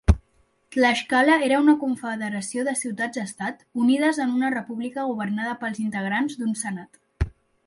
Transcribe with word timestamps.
Tlaxcala 0.75 1.35
era 1.47 1.59
una 1.63 1.75
confederació 1.83 2.65
de 2.69 2.73
ciutats-estat 2.79 3.61
unides 3.85 4.23
en 4.27 4.35
una 4.39 4.51
república 4.57 5.07
governada 5.11 5.55
pels 5.67 5.85
integrants 5.87 6.41
d'un 6.43 6.59
senat. 6.65 7.33